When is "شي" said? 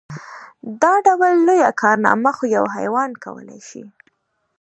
3.67-3.83